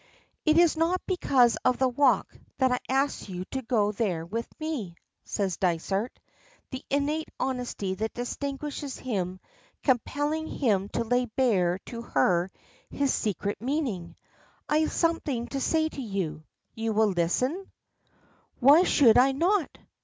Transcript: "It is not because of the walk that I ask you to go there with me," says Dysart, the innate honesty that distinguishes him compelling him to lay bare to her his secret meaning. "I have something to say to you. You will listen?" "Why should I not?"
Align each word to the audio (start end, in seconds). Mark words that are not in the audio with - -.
"It 0.45 0.57
is 0.57 0.75
not 0.77 0.99
because 1.05 1.57
of 1.63 1.77
the 1.77 1.87
walk 1.87 2.35
that 2.57 2.71
I 2.71 2.79
ask 2.89 3.29
you 3.29 3.45
to 3.51 3.61
go 3.61 3.91
there 3.91 4.25
with 4.25 4.47
me," 4.59 4.95
says 5.23 5.57
Dysart, 5.57 6.19
the 6.71 6.83
innate 6.89 7.29
honesty 7.39 7.93
that 7.93 8.15
distinguishes 8.15 8.97
him 8.97 9.39
compelling 9.83 10.47
him 10.47 10.89
to 10.93 11.03
lay 11.03 11.25
bare 11.27 11.77
to 11.85 12.01
her 12.01 12.49
his 12.89 13.13
secret 13.13 13.61
meaning. 13.61 14.15
"I 14.67 14.79
have 14.79 14.91
something 14.91 15.45
to 15.49 15.59
say 15.61 15.87
to 15.89 16.01
you. 16.01 16.45
You 16.73 16.93
will 16.93 17.09
listen?" 17.11 17.71
"Why 18.59 18.81
should 18.81 19.19
I 19.19 19.33
not?" 19.33 19.77